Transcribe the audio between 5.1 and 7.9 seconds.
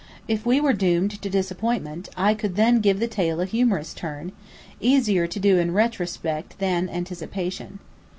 to do in retrospect than anticipation.